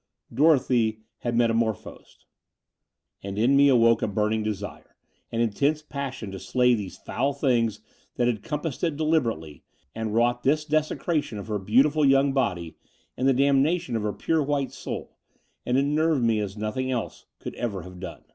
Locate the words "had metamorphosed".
1.19-2.25